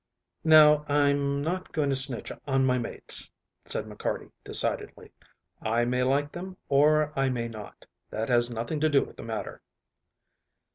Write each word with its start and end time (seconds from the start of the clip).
"Now, 0.43 0.83
I'm 0.89 1.43
not 1.43 1.71
going 1.71 1.89
to 1.89 1.95
snitch 1.95 2.31
on 2.47 2.65
my 2.65 2.79
mates," 2.79 3.29
said 3.65 3.85
McCarty 3.85 4.31
decidedly. 4.43 5.11
"I 5.61 5.85
may 5.85 6.01
like 6.01 6.31
them, 6.31 6.57
or 6.69 7.13
I 7.15 7.29
may 7.29 7.47
not, 7.47 7.85
that 8.09 8.27
has 8.27 8.49
nothing 8.49 8.79
to 8.79 8.89
do 8.89 9.03
with 9.03 9.17
the 9.17 9.23
matter." 9.23 9.61